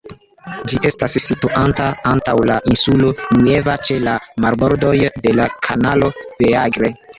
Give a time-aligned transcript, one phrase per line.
[0.71, 3.13] Ĝi estas situanta antaŭ la Insulo
[3.43, 4.97] Nueva, ĉe la marbordoj
[5.29, 6.95] de la Kanalo Beagle.